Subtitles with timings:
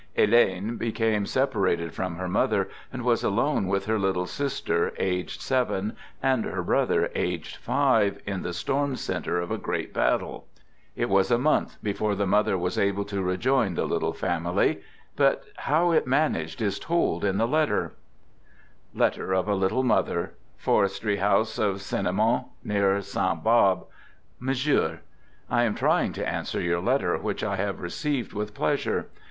[0.15, 5.41] Helene became separated from her mother, and was alone with her little sis ter, aged
[5.41, 10.47] seven, and her brother, aged five, in the storm center of a great battle.
[10.95, 14.81] It was a month before the mother was able to rejoin the little fam ily.
[15.15, 17.93] But how it" managed" is told in the letter:
[18.95, 23.85] {Letter of a Little Mother) Forestry House of Cenimont near Sainte Barbe.
[24.39, 25.01] Monsieur:
[25.47, 29.07] I am hurrying to answer your letter which I have received with pleasure.